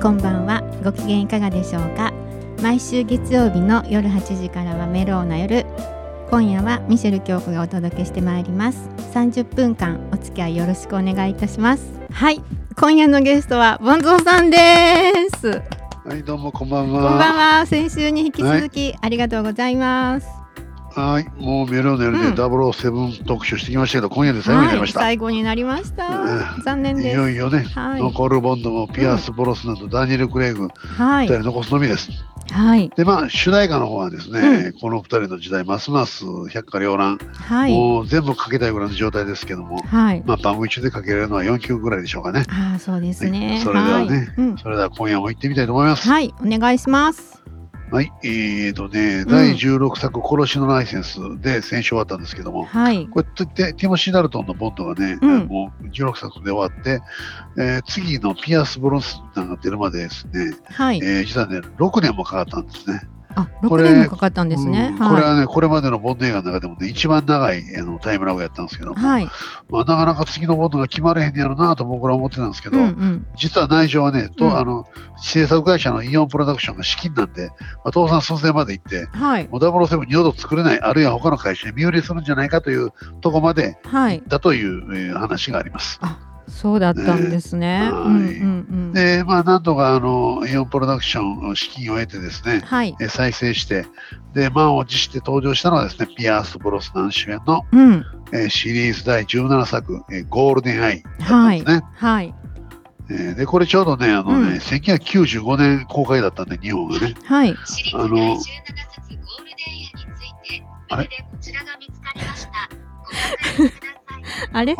[0.00, 0.62] こんばんは。
[0.82, 2.10] ご機嫌いかがでしょうか。
[2.62, 5.66] 毎週月曜日の夜8時からはメローな夜。
[6.30, 8.88] 今夜はミシェル京子がお届けしてまいります。
[9.12, 11.84] 30分間お付き合いよろしくお願いいたします。
[12.10, 12.42] はい。
[12.78, 14.56] 今夜のゲストはボンゾーさんで
[15.38, 15.60] す。
[16.08, 17.02] はいどうもこんばんは。
[17.02, 17.66] こんばんは。
[17.66, 20.39] 先週に引き続き、ありがとうございます
[20.94, 21.28] はい。
[21.40, 27.08] もうメローな夜で007特集してきましたけど、今夜で最後になりました、はい、最後になりました、うん残念です。
[27.08, 28.00] いよいよね、はい。
[28.00, 31.28] ノコル・ボンドもピアース・ボロスナとダニエル・クレイグはい。
[31.28, 32.10] 2人残すのみです、
[32.50, 32.90] はい。
[32.96, 37.72] でまあ主題歌の方はですね、うこの2人の時代ますます百花繚乱、はい。
[37.72, 40.22] もう全部かけたいぐらいの状態ですけどもはい。
[40.26, 42.44] まあ番組中でかけられるのは4曲ぐらいでしょうかね。
[42.48, 43.60] ああそうですね、はい。
[43.60, 44.34] それではねはい。
[44.38, 44.58] うん。
[44.58, 46.08] それでは今夜も行ってみたいと思います。
[46.08, 47.40] はい、お願いします。
[47.90, 53.08] はいえーとね、ん第16作「殺しのライセンス」で先週終わったんですけども、はい。
[53.08, 57.00] これテティモシー・ダルトンのボンドがね、うんもう16作で終わって、
[57.58, 61.00] えー次のピアス・ブロスナーが出るまでですね、はい。
[61.02, 63.02] えー実はね6年もかかったんですね。
[63.34, 64.88] あ、こ六れ年もかかったんですね。
[64.92, 69.28] うんこれははねこれまでのボンド映画の中でもね一番長いあのタイムラグやったんですけどはい。
[69.68, 73.26] まあ、なかなか次のボンドが決まれへんやろなと僕ら思ってたんですけど、うんうん。
[73.36, 74.86] 実は内情はねと、うんあの
[75.22, 79.48] 制作会社のイオンプロダクションが資金なんで、まあ、倒産寸前まで行ってはい。
[79.48, 84.22] もう007二度と作れないあるいは他の会社に身売りするんじゃないかというとこまではい。
[84.26, 86.00] だという、えー話があります。
[86.50, 87.90] そうだったんですね。
[88.92, 92.94] で、まあ、なんとかあのイオンプロダクションの資金を得てですね、はい。
[93.00, 93.86] えー再生して、
[94.34, 98.04] で、満を持して登場したのはですね、ピアース・ブロスナン主演の、うん。
[98.32, 101.60] えーシリーズ第17作、えーゴールデン・アイだったはい。
[101.60, 101.82] んですね。
[101.94, 102.34] はい。
[103.10, 107.14] えーで、これちょうどね、あのね、うん1995年公開だったんで、日本がね。
[107.24, 107.54] はい。
[107.94, 109.90] あのあの、17冊ゴールデンに
[110.44, 111.04] ついて、あれ？
[111.04, 112.50] メールでこちらが見つかりました。
[112.98, 114.50] ご確認ください。
[114.52, 114.76] あれ？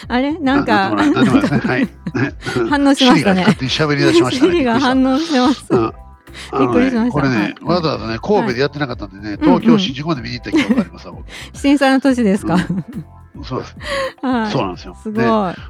[0.08, 0.38] あれ？
[0.38, 0.90] なんか。
[0.94, 1.88] はい。
[2.70, 3.44] 反応しましたね。
[3.62, 5.64] 喋り出しましたが反応してます。
[5.70, 5.92] うん。
[6.52, 7.12] あのねびっくりしました。
[7.12, 7.54] これね、はい。
[7.62, 11.08] わざわざね、神戸でやってなかったんでね、東京、新宿まで見に行った記憶があります
[11.60, 12.56] 震災の年ですか？
[13.42, 13.76] そうです。
[14.22, 14.50] はい。
[14.50, 14.94] そうなんですよ。
[14.94, 15.24] すごい。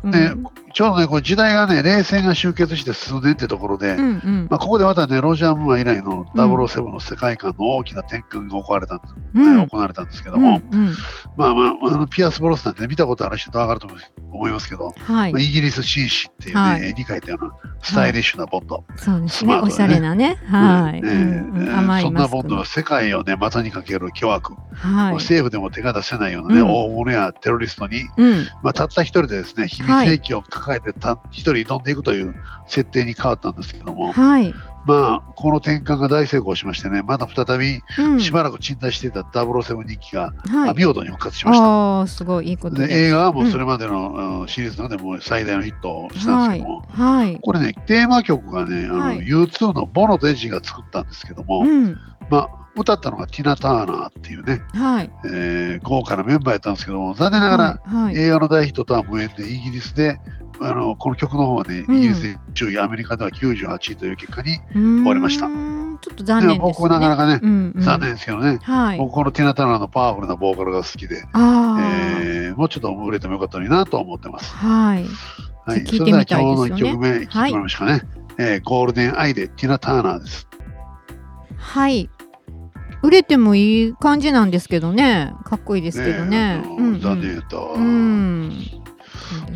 [0.05, 0.35] うんで、で
[0.75, 10.95] ちょうどね、これ時代がね、冷戦が終結して数年ってところで、うんうんまあ、ここでまたね、ロジャー・ムーア以来の007の世界観の大きな転換が行われたんです,、うん行われたんですけどうんも、うん。
[11.37, 13.89] まあまあ、あのピアス・ブロスなんて、ね、見たことある人と分かると
[14.31, 15.43] 思いますけど、はいまあ。
[15.43, 17.53] イギリス紳士っていうね、はい絵に描いたような
[17.83, 18.85] スタイリッシュなボンド。
[18.97, 19.55] そうですね。
[19.55, 20.39] ねおしゃれなね。
[20.47, 21.03] はい。
[22.03, 22.65] そんなボンドは。
[22.65, 25.15] 世界をね、股にかける巨悪、はい。
[25.15, 28.47] 政府でも手が出せないようなね、うん大物やテロリストに、うん。
[28.63, 32.35] まあ、たった一人でですね、秘密兵器を抱えてた一人挑んでいくという
[32.67, 34.55] 設定に変わったんですけども、はい。
[34.87, 40.75] まあ、この転換が大成功しましてね、また再びうんしばらく鎮滞していた007日記が、はい。
[40.75, 42.07] 見事に復活しました。
[42.07, 42.83] すごいいいこと。
[42.83, 47.39] 映画はもうそれまでの、うんシリーズの中でも最大のヒットをしたんですけども、はい。
[47.41, 51.99] これね、テーマ曲がね、あのはい U2 のボノとエッジが作ったんですけども、うん。
[52.31, 52.49] まあ、
[52.79, 55.11] 歌ったのがティナ・ターナーっていうね、はい。
[55.27, 58.05] えー豪華なメンバーやったんですけども、残念ながら、はい。
[58.05, 58.17] はい。
[58.17, 60.21] 映画の大ヒットとは無縁で、イギリスで、
[60.61, 66.65] あのこの曲の方はね、うんイギリスで10位、アメリカでは98位という結果に、終わりましたちょっと残念ですね。
[66.65, 68.99] 僕はなかなかね、うんうん残念ですけどね、はい。
[68.99, 71.25] 僕このティナ・ターナーのパワフルなボーカルが好きで。
[71.35, 74.53] えーもうちょっと売れてもよかったのになと思ってます。
[74.57, 75.05] はい。
[75.65, 78.03] はい、それでは今日の1曲目、聞いてもらいましたかね。
[78.39, 80.49] えーゴールデンアイでティナ・ターナーです。
[81.57, 82.11] はい。
[83.03, 85.33] 売れてもいい感じなんですけどね。
[85.45, 86.63] かっこいいですけどね。
[86.65, 87.75] あのうんうん残念やったわ。
[87.75, 88.53] うん。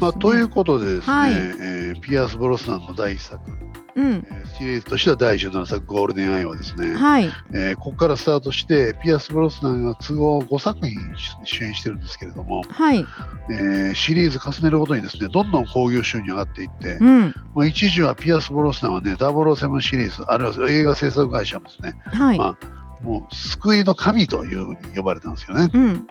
[0.00, 3.40] まあ、ということでですね、はいえーピアース・ブロスナンの第1作、
[3.96, 4.26] うん。
[4.30, 7.30] えーシリーズとしては第17作、ゴールデンアイはですね、はい。
[7.52, 10.96] えーここからスタートして、ピアース・ブロスナンが都合5作品
[11.44, 13.04] 主演してるんですけれども、はい。
[13.50, 17.34] えーシリーズ重ねるごとにですね、どんどん興行収入上がっていって、うん。
[17.54, 22.38] まあ、一時はピアース・ブロスナンはね、007シリーズ、あるいは映画制作会社もですね、はい。
[22.38, 22.56] ま
[23.02, 25.70] もう救いの神というふうに呼ばれたんですよね。
[25.72, 26.06] うん。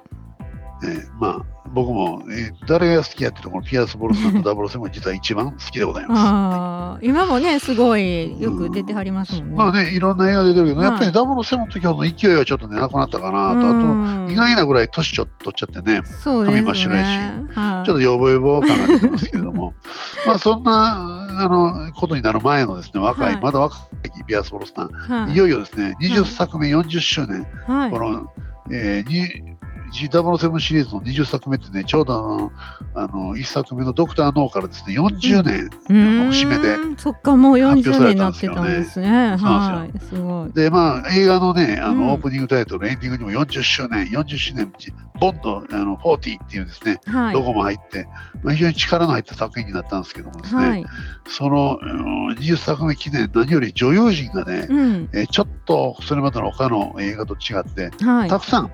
[0.83, 7.06] えーまあ僕も、えー誰が好きやってところピアース・ブロスナンと007が実は一番好きでございます。
[7.06, 9.56] 今もね、すごいよく出てはりますもんね。
[9.56, 10.89] まあね、いろんな映画出てるけど、はい。
[10.89, 14.25] やっぱり007の時ほどの勢いはちょっとね、なくなったかなと、あうん。
[14.28, 16.45] と、意外なぐらい年ちょっと取っちゃってね、そう。
[16.45, 17.07] 髪真っ白やし。
[17.56, 17.86] はい。
[17.86, 19.74] ちょっとヨボヨボ感が出てますけれども、
[20.28, 23.42] まあそんなあのことになる前のですね、若い、はい。
[23.42, 23.78] まだ若
[24.19, 24.89] いピアース・ブロスナン、
[25.24, 25.33] はい。
[25.33, 27.92] いよいよですね、20作目40周年、はい。
[27.92, 28.28] この、
[28.72, 29.56] えーに
[29.91, 32.51] G007 シリーズの20作目ってね、ちょうどあの、
[32.95, 40.53] あの1作目のドクター・ノーからですね、40年、うーん節目でそっかもう40発表され年になってたんですよねはい、すごい。
[40.53, 44.71] で、まあ、映画のね、あうんの、オープニングタイトル、エンディングにも40周年、40周年、
[45.19, 47.33] ボンド、あの、40っていうですね、はい。
[47.33, 48.07] ロゴも入って、
[48.44, 50.85] まあ、非常に力の入った作品になったんですけどもですね、はい。
[51.27, 55.09] その、うん20作目記念、何より女優陣がね、うん。
[55.13, 58.29] えーちょっとそれまでの他の映画と違って、はい。
[58.29, 58.71] たくさん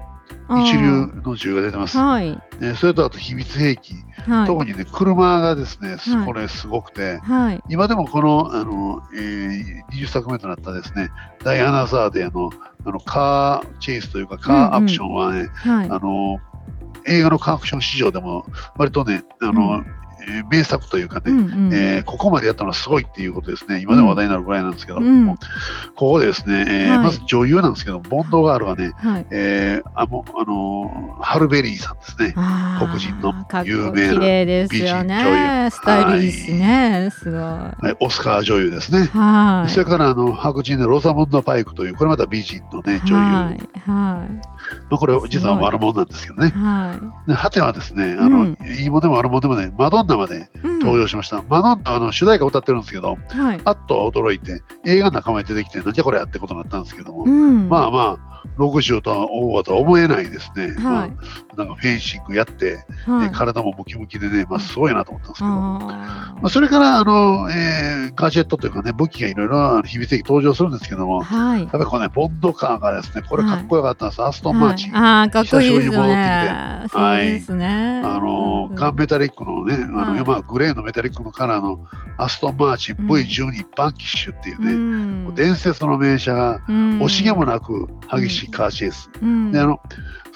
[0.50, 1.98] 一流の女優が出てます。
[1.98, 2.32] はい。
[2.60, 3.96] ねそれとあと秘密兵器、
[4.28, 4.48] はい。
[4.48, 7.64] 特にね、車がですね、はいこれすごくて、はい。
[7.70, 11.10] 今でもこのあの、えー20作目となったですね、
[11.44, 12.50] ダイアナ・ザーデの
[12.86, 15.90] あのカーチェイスというか、カーアクションはね、はい。
[15.90, 16.40] あの
[17.06, 18.46] 映画のカーアクション史上でも、
[18.78, 20.07] 割とね、あのうえー
[20.50, 25.38] 名作というかね、うんうんえーここまでやったのはすごいっていうことですね、今でも話題になるぐらいなんですけど、うんこ
[25.96, 29.26] こでですね、えーはいまず女優なんですけど、ボンドガールはね、はい。
[29.32, 32.34] えーあのあのーハルベリーさんですね。
[32.80, 33.34] 黒人の
[33.66, 35.64] 有名な美人女ね。
[35.66, 37.10] 優スタイリッシュね。
[37.12, 37.42] すごい。
[37.42, 39.10] はい、オスカー女優ですね。
[39.14, 39.72] はい。
[39.72, 43.22] それからあの白人のロザモンド・パイクという、これまた美人のね、女優。
[43.22, 44.42] はい。
[44.76, 46.52] はまあ、これ実は悪者なんですけどねい。。
[46.52, 50.60] はで果てはですね、あの、うんいいものでも悪者でもね、マドンナまでい。
[50.64, 51.44] うん登場しました。
[51.50, 53.62] マドンナはあの主題歌を歌ってるんですけど、はい。
[53.64, 57.70] あっと驚いて、映画の仲間に出てきて、なんじゃこれやってことになったんですけども、うん。
[57.70, 60.74] まあまあ、60とはオーバーとは思えないですね。
[60.80, 61.12] まあはい。
[61.58, 63.36] なんかフェンシングやって、はいで。
[63.36, 65.80] 体もムキムキでね、まあ、すごいなと思ったんですけど、ま
[66.36, 71.62] ああ、それからあの、えーガジェットというかね、武器がいろいろあの秘密兵器登場するんですけども、ーはい。
[71.62, 74.92] やっぱりこのね、ボンドカーがですね、これかっこよかったんです、アストン・マーチン。
[74.92, 76.80] はい、ああ、かっこいいですよ久しぶりに戻ね。
[76.80, 78.02] ってきてそうですね。
[78.04, 80.24] あのガンメタリックのね、あのはい。
[80.24, 81.86] まあ、グレーのメタリックのカラーの
[82.18, 84.76] アストン・マーチンうん V12 バンキッシュっていうね、う
[85.32, 85.36] ん。
[85.36, 87.00] 伝説の名車がうん。
[87.00, 89.10] 惜しげもなく激しいカーチェイス。
[89.22, 89.52] うん。
[89.52, 89.80] であの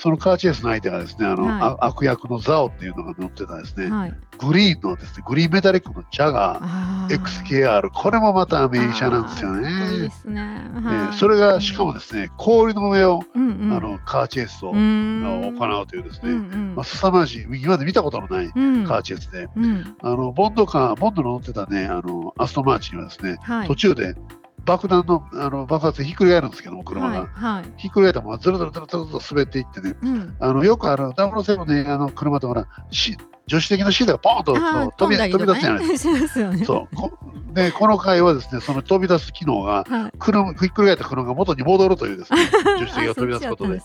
[0.02, 1.62] そのカーチェイスの相手がですね、あの、はい。
[1.62, 4.14] あ悪役のザオっていうのが乗ってたですね、はい。
[4.40, 10.10] グリーンのですね、グリーンメタリックのジャガー、XKR、これもまた名車なんですよあーかっこいいでね。
[10.10, 10.72] すね。
[10.76, 10.96] えはい。
[11.10, 15.22] ーそれがしかもですね、氷の上を、うんうん、あのカーチェイスを、うん。
[15.56, 16.76] 行うというですね、うんうん。
[16.76, 18.86] まあ、凄まじい、今まで見たことのないうん。
[18.88, 19.96] カーチェイスで、うん。
[20.02, 23.68] あのボンドカー、ボンドの乗ってたね、あのアストンマーチンはですね、はい。
[23.68, 24.16] 途中で
[24.66, 27.20] 爆弾のあの爆発でひっくり返るんですけども、車が。
[27.22, 33.18] はいはいひっくり返ったままずるずるずるずるずる滑っていってね、うんあのよくあるダブルセブンの映画の車とほら、し
[33.48, 34.54] 助手席のシートがポーンと
[34.98, 36.66] 飛び飛び出すじゃないとかねしますよね。
[36.66, 37.12] そうこ
[37.54, 40.12] でこの回はですねその飛び出す機能がはい。
[40.20, 43.84] 車ひっくり返った車が元に戻るというですね助手席が飛び出すことでね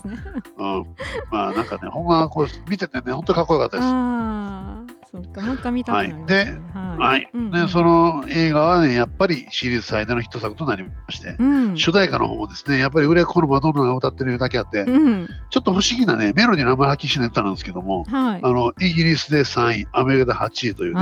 [0.57, 0.85] うん、
[1.31, 4.86] まあなんかねほんまこう見ててね本当にかっこよかったです。
[5.11, 6.59] そっか、もう一回見たくなりますね。
[6.73, 7.29] はい。
[7.51, 11.77] でその映画はねやっぱりシリーズ最大のヒット作となりまして、うん。
[11.77, 15.27] 主題歌の方もですねやっぱり売れっ子のマドンナが歌ってるだけあって、うん。
[15.49, 18.41] ちょっと不思議なねメロディーのあんまり発揮しない歌なんですけども、はい。
[18.43, 21.01] あのイギリスで3位アメリカで8位というね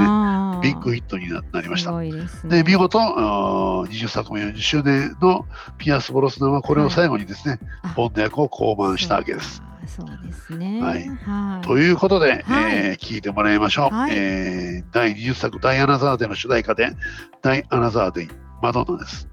[0.62, 2.64] ビッグヒットにななりましたですね。
[2.64, 5.46] で見事あー20作目40周年の
[5.78, 9.65] ピアス・ブロスナンはこれを最後にですね、あボンド役を降板したわけです。
[9.88, 10.82] そうですね。
[10.82, 11.68] はいはい。
[11.68, 16.96] ということで、はいえー聞いてもらいましょう、はいえー第20作「ダイ・アナザー・デ」の主題歌で
[17.42, 18.28] 「ダイ・アナザー・デイ、
[18.62, 19.28] マドンナ」です。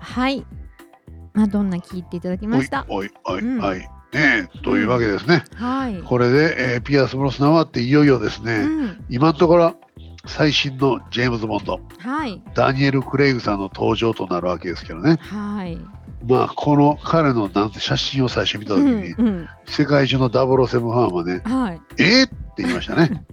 [0.00, 0.44] はい。
[1.34, 2.86] マドンナ聞いていただきました。
[2.88, 5.44] おいおいはいねえというわけですね。
[5.54, 6.02] はい。
[6.02, 9.04] これで、えーピアス・ブロスナンはっていよいよですね、うん。
[9.10, 9.74] 今のところ
[10.24, 12.42] 最新のジェームズ・ボンドはい。
[12.54, 15.78] ダニエル・クレイグさんの登場となるわけですけどねはい。
[16.28, 19.14] まあこの彼のなんて写真を最初見たう時に、ん。
[19.18, 19.48] うん。
[19.66, 21.80] 世界中の007ファンはねはい。
[21.98, 23.24] 「えー、って言いましたね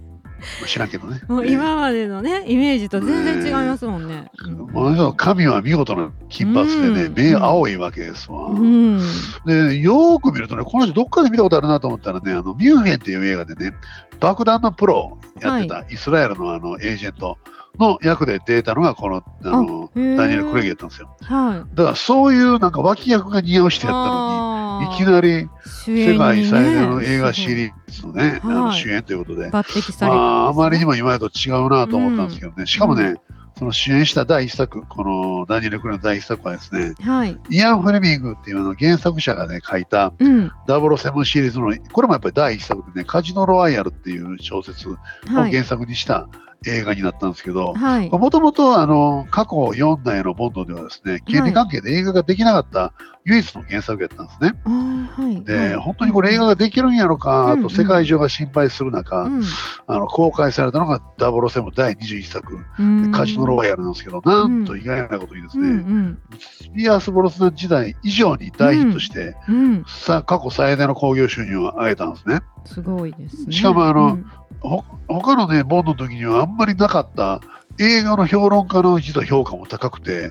[0.66, 4.30] 知らんけどねもう今までのね、イメージと全然違いますもんね。
[4.46, 8.98] えーもは見事な金髪でね、うん目青いわけですわ、うん。
[9.46, 13.74] でよーく見るとねこの人どっかで見たことあるなと思ったらねあのミュンヘンっていう映画でね
[14.20, 17.38] 爆弾のプロをやってたイスラエルのあのエージェント
[17.78, 21.76] の役で出たのがこのあのダニエル・クレイグやったんですよはい。
[21.76, 25.48] だからそういうなんか脇役が似合う人やったのにいきなり
[25.86, 33.20] 世世界最大の映画シリーズのね、あのはい主演ということで、まあ、あまりにもも今までと違うなと思ったんですけどね、しかもね、う
[33.56, 37.38] その主演した第一作、このダニエル・クレイの第一作はですね、はい。
[37.50, 40.50] イアン・フレミングっていうあの原作者がね、書いたうん。
[40.66, 45.52] 007シリーズの、これもやっぱり第一作でね、カジノ・ロワイヤルっていう小説をはい。
[45.52, 46.28] 原作にした
[46.66, 48.10] 映画になったんですけど、はい。
[48.10, 52.92] もともとあの過去4代のボンドではですね、権利関係で映画ができなかった
[53.24, 54.54] 唯一の原作やったんですね。
[54.64, 55.44] はい。
[55.44, 59.42] で、はい本当にこれ映画ができるんやろかと世界中が心配する中、うん
[59.86, 69.84] あの公開されたのが007第21作、うんカジノロワイヤルなんですけど、なんと意外なことにですうんうね、んスピアース・ブロスナン時代以上に大ヒットして、うん。
[69.86, 72.40] さ過去最大の興行収入を上げたんですね。
[72.64, 73.52] すごいですね。
[73.52, 74.26] しかもあのうん
[74.60, 77.40] ほ他のね、ボンドの時にはあんまりなかった
[77.78, 80.30] 映画の評論家の実は評価も高くて、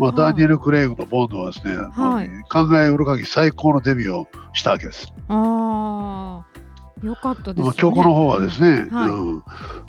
[0.00, 5.12] まあ、ダニエル・クレイグのボンドはですね、はい考えうる限り最高のデビューをしたわけです。
[5.28, 6.44] あ
[7.02, 7.62] あ、よかったですね。
[7.64, 9.42] まあ、曲の方はですね、はいうん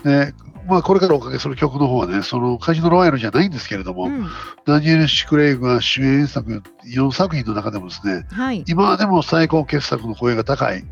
[0.03, 0.33] で
[0.69, 4.27] まあ、これからおかけする曲の方はね、そのカジノロワイヤルじゃないんですけれども、うん、
[4.65, 8.63] ダニエル・シクレイグが主演作4作品の中でもですね、はい。
[8.67, 10.85] 今でも最高傑作の声が高い、う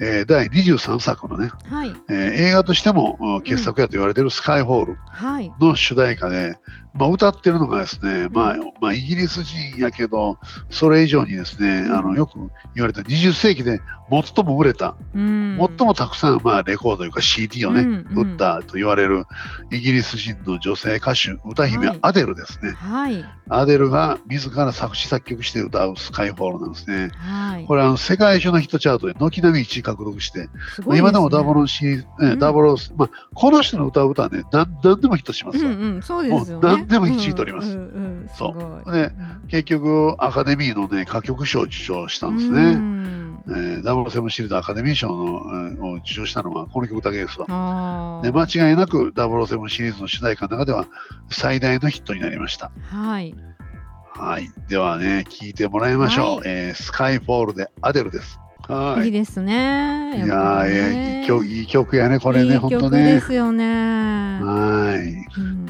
[0.00, 1.94] えー第23作のね、ん、はい。
[2.10, 5.52] えー映画としてもうん傑作やと言われているスカイホールはい。
[5.60, 6.58] の主題歌で、
[6.94, 10.38] まあ、歌ってるのがですね、まあ、まあ、イギリス人やけど、
[10.70, 12.38] それ以上にですね、あのよく
[12.74, 13.80] 言われた20世紀で
[14.10, 15.58] 最も売れた、うん。
[15.58, 19.24] 最もたくさん、まあ、レコードというか CD をね、うんうん売ったと言われる
[19.70, 22.72] イギリス人の女性歌手、歌姫はいアデルですね。
[22.72, 23.24] はい。
[23.48, 27.10] アデルが自ら作詞作曲して歌うスカイホールなんですね。
[27.14, 27.64] はい。
[27.64, 36.81] これあの世界中のヒットチャートで軒並み1位獲得して、すごいですね今でもダブルシリーダブルまあ、この人の歌う歌はね、なんなんでもヒットしますわ、うんうん、そうですよね。
[36.88, 37.72] でも一位取ります
[38.36, 38.92] そう。
[38.92, 42.74] でうん結局、アカデミーの、ね、歌曲賞を受賞したんですうね。
[42.74, 47.46] んえー、ダブルセブンシリーズアカデミー賞の、えーを受賞したのはこの曲だけですわ。
[47.50, 50.86] あで間違いなくダブルセブンシリーズの主題歌の中では
[51.30, 52.70] 最大のヒットになりました。
[52.92, 52.96] あ。
[52.96, 53.34] はい。
[54.14, 56.36] はい、ではね、聴いてもらいましょう。
[56.36, 58.38] はいえースカイフォールでアデルです。
[58.68, 59.08] はいい。
[59.08, 60.24] いですね。
[60.24, 63.20] いやえーねいい曲いい曲やね、これね、いい本当曲でね。
[63.20, 63.64] すよね。
[64.40, 65.40] はい。
[65.40, 65.61] うん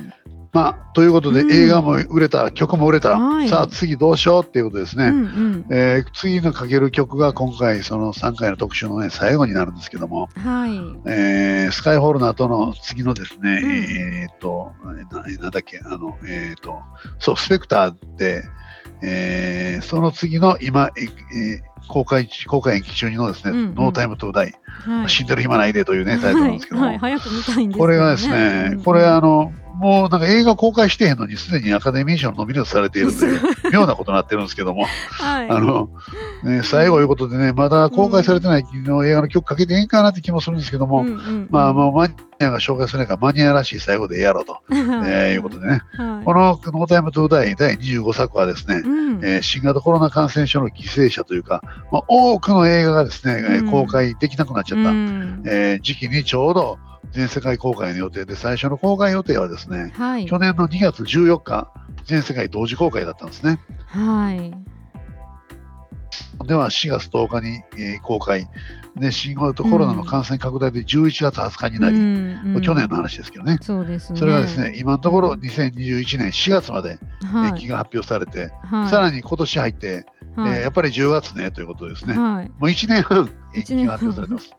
[0.52, 1.50] まあ、ということで、うん。
[1.52, 3.48] 映画も売れた、曲も売れた、はい。
[3.48, 5.06] さあ次どうしようっていうことですね。
[5.06, 5.66] うんうん。
[5.70, 10.70] えー次のかける曲が今回、その3回の特集の、ね、最後になるんですけども、はい。
[11.10, 13.70] えースカイホールの後の次のですね、うん。
[13.70, 16.80] えーっとな、なんだっけ、あの、えーっと、
[17.18, 18.44] そう、スペクターって、
[19.02, 23.74] えーその次の今、ええー公開公開延期中にのですね、うんうん。
[23.74, 24.54] ノータイムトゥーダイ、
[24.84, 25.08] はい。
[25.08, 27.18] 死んでる暇ないでというね、タイトルなんですけども、はい、はい、
[27.76, 28.82] これがですね、うん。
[28.84, 33.40] これあの、もうなんか映画公開してへんのに、すでにアカデミー賞ノミネートされているという、
[33.72, 35.50] 妙なことになってるんですけども、はい。
[35.50, 35.90] あの、
[36.44, 41.48] ね、最後いうことでね、まだ公開されてないの映画の曲かけていいんかなって気もするんですけども、うんうんうん。
[41.50, 46.24] まあ、もうマニアが紹介するからマニアらしい最後でやろうと、えーいうことでね、はい。
[46.24, 49.24] このノータイムトゥーダイ第25作はですね、うん。
[49.24, 53.70] えー新型コロナ感染症の犠牲者というか、まあ、多くの映画がですね、えーうん。
[53.70, 55.42] 公開できなくなっちゃった、うん。
[55.46, 56.78] えー時期にちょうど
[57.10, 60.26] 全世界公開の予定で、最初の公開予定はですね、はい。
[60.26, 61.70] 去年の2月14日、
[62.06, 63.58] 全世界同時公開だったんですね。
[63.86, 64.54] はい。
[66.46, 68.48] では4月10日に、えー公開。
[68.96, 73.58] で、新型コロナの感染拡大で11月20日になり、うんうん去年の話ですけどね。
[73.62, 74.18] そうですね。
[74.18, 76.98] それがですね、今のところ2021年4月まで
[77.32, 80.06] はい、延期が発表されて、はい、さらに今年入って、
[80.36, 82.14] はいえーやっぱり10月ねということですね。
[82.14, 82.48] はい。
[82.48, 84.50] もう1年半延期が発表されてます。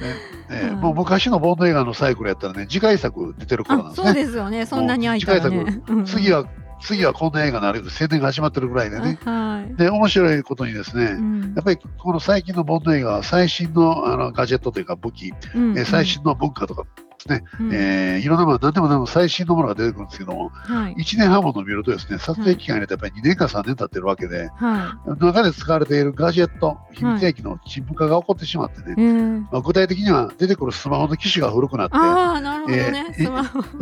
[0.00, 0.14] ね
[0.50, 4.24] えーはいもう昔のボンド映画のサイクルやったらね、次回作出てる頃なんあ、そうですね。
[4.26, 4.66] ですよね。
[4.66, 5.80] そんなに空いたらね。
[5.88, 6.44] うん次は、
[6.80, 9.18] 次はこんな映画になると宣伝が始まってるぐらいでね。
[9.24, 9.74] はい。
[9.76, 16.84] で、面白いことにですね、うんやっぱりこの最近のボンド映画は最新のあのガジェットというか武器、うんえー最新の文化とか
[17.26, 20.94] ですね、うんえーいろんなもの、何でも何でも最新のものが出てくるんですけども、はい。
[20.94, 28.90] 1年半もの見るとですね、撮影期間入れてやっぱり2年か3年経ってるわけで、は中で使われているガジェット、秘密兵器の陳腐化が起こってしまってね、い。
[28.90, 33.14] えー、まあ、具体的には出てくるスマホの機種が古くなって、ああ、なるほどね。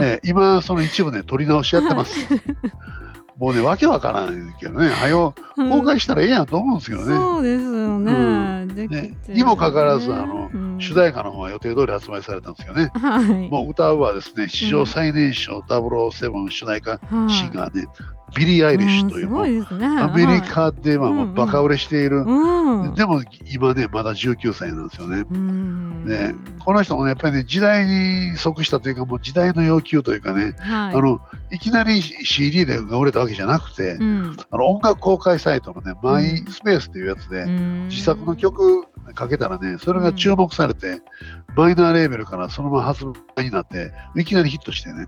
[0.00, 2.14] え今、その一部ね、取り直しやってます。
[3.36, 7.16] もうね、わけわからないけどね、はよ、公開したらええやんと思うんですけどね。
[7.16, 9.16] そうですよね。
[9.28, 12.90] にもかかわらずあのうん主題歌の方は予定通り発売されたんですよね。
[12.94, 13.48] はい。
[13.48, 17.86] もう歌うはですね、史上最年少007主題歌はいシンガーね、
[18.36, 19.86] ビリー・アイリッシュという、すごいですね。
[19.86, 22.94] アメリカではもうんううんバカ売れしている、うん。
[22.94, 25.24] でも今ね、まだ19歳なんですよね。
[25.30, 26.06] うん。
[26.06, 30.94] ね、この人もね、やっぱりね、時代に即したというか、もう時代の要求というかね、はい。
[30.94, 41.00] あのいきなり CD で売れたわけじゃなくて、うん、あの音楽公開サイトのね、マイスペースというやつで、うん自作の曲かけたらね、それが注目されて、
[41.56, 43.04] マイナーレーベルからそのまま発
[43.36, 45.06] 売になって、いきなりヒットしてね、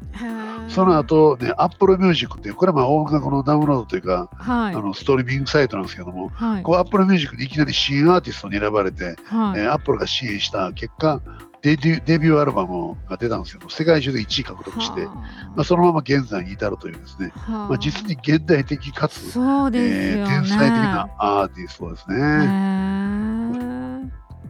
[0.68, 4.74] その後ね、Apple Music っていう、これはまあ音楽のダウンロードというか、はい。
[4.74, 6.62] あのストリーミングサイトなんですけども、はい。
[6.62, 9.60] こう Apple Music でいきなり新アーティストに選ばれて、はい。
[9.60, 11.20] えー Apple が支援した結果、
[11.62, 15.22] デビューデビューアルバムが出たんですけど、世界中で1位獲得して、ま
[15.58, 22.16] あ、そのまま現在に至るというですね、まあ、実に現代的かつ、そうですよね、えー天才的なアーティストですね。
[22.16, 23.45] へー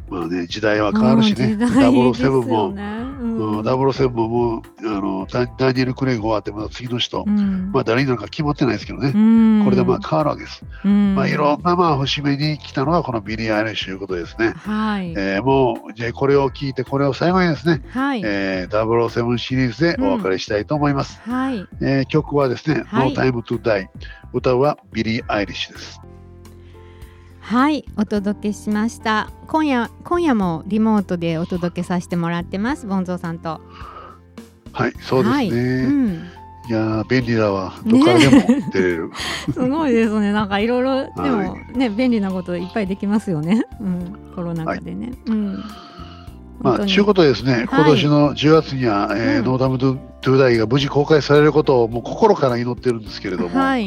[0.09, 2.83] まあね、時代は変わるしね、うん時代ですよ007も、ね
[3.21, 7.71] うん、007ももうあのダダニエル・クレイグ終わって、また次の人、うん。
[7.73, 9.65] まあ、誰になるか決まってないですけどね、うん。
[9.65, 10.65] これでまあ変わるわけです。
[10.85, 11.15] うん。
[11.15, 14.51] まあ、いろんなまあ節目に来たのがこのビリー・アイリッシュということですね。
[14.57, 21.21] はい、えーもう、じゃあこれを聞いて、これを最後にですね、はい、えー、007シリーズでお別れしたいと思います。
[21.23, 23.13] はい、えー曲はですね、はい。
[23.13, 23.87] No Time to Die。
[24.33, 26.01] 歌うはビリー・アイリッシュです。
[27.47, 29.31] はい、お届けしました。
[29.47, 32.89] 今夜、今夜もリモートでお届けさせてもらってます。
[32.89, 33.61] ボンゾーさんと。
[34.73, 35.33] はい、そうですね。
[35.33, 36.15] はい、い、うん、
[36.69, 37.73] やー便利だわ。
[37.87, 39.11] どっからでも出れる。
[39.55, 40.33] すごいですね。
[40.33, 43.63] なんかいろいろ、でもはね、便利なこといっぱいできますよね。
[43.81, 45.13] うん、コロナ禍でね。
[45.27, 45.55] うん。
[46.59, 53.79] まあ、本当にということでですね、今年の10月には、えーうん No Time to Die が無事公開されることをもう心から祈ってるんですけれども、は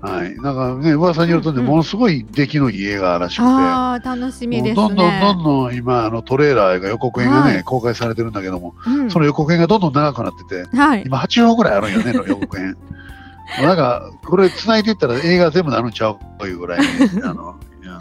[0.00, 4.74] はい、なんかね、噂によるとね、うんうんものすごい出来のいい映画らしくて、ああ、楽しみですね。
[4.74, 11.02] どんどんどんどん今、あのトレーラーが予告編がね、はい公開されてるんだけども、うんその予告編がどんどん長くなってて、はい。
[11.04, 12.76] 今8本ぐらいあるんよね、の予告編。
[13.62, 16.80] なんか、これ繋いでいったら映画全部なるんちゃうというぐらい、
[17.24, 17.56] あの、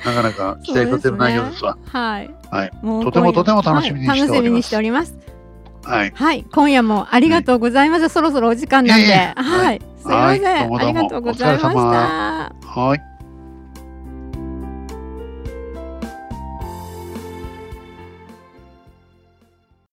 [0.06, 1.77] なかなか期待させる内容ですわ。
[1.86, 2.30] はい。
[2.51, 2.72] はい。
[2.82, 5.16] とてもとても楽しみにしておりますはい楽しみにしております。
[5.84, 6.12] はい。
[6.13, 8.10] はい、今夜もありがとうございます。
[8.10, 11.80] そろそろお時間なんで、はい、すいません、ありがとうございました。
[11.80, 13.17] はい。